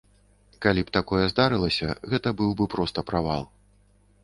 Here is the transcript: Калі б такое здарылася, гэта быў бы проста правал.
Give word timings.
Калі 0.65 0.81
б 0.87 0.93
такое 0.97 1.25
здарылася, 1.33 1.87
гэта 2.15 2.29
быў 2.41 2.51
бы 2.61 2.69
проста 2.75 3.07
правал. 3.13 3.49